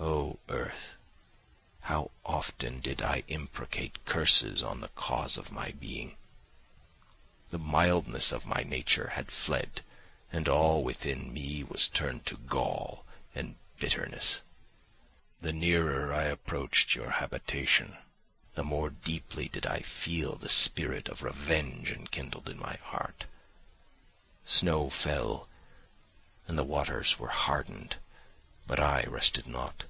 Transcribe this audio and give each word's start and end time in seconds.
Oh, 0.00 0.38
earth! 0.48 0.94
How 1.80 2.10
often 2.24 2.78
did 2.80 3.02
I 3.02 3.24
imprecate 3.26 4.04
curses 4.04 4.62
on 4.62 4.80
the 4.80 4.88
cause 4.88 5.36
of 5.36 5.50
my 5.50 5.72
being! 5.72 6.16
The 7.50 7.58
mildness 7.58 8.30
of 8.30 8.46
my 8.46 8.62
nature 8.62 9.08
had 9.14 9.30
fled, 9.32 9.82
and 10.30 10.48
all 10.48 10.84
within 10.84 11.32
me 11.32 11.64
was 11.64 11.88
turned 11.88 12.26
to 12.26 12.36
gall 12.36 13.04
and 13.34 13.56
bitterness. 13.80 14.40
The 15.40 15.52
nearer 15.52 16.12
I 16.14 16.24
approached 16.24 16.90
to 16.90 17.00
your 17.00 17.10
habitation, 17.12 17.96
the 18.54 18.64
more 18.64 18.90
deeply 18.90 19.48
did 19.48 19.66
I 19.66 19.80
feel 19.80 20.36
the 20.36 20.48
spirit 20.48 21.08
of 21.08 21.22
revenge 21.22 21.90
enkindled 21.90 22.48
in 22.48 22.58
my 22.58 22.76
heart. 22.76 23.24
Snow 24.44 24.88
fell, 24.90 25.48
and 26.46 26.56
the 26.58 26.64
waters 26.64 27.18
were 27.18 27.28
hardened, 27.28 27.96
but 28.66 28.78
I 28.78 29.02
rested 29.04 29.46
not. 29.46 29.84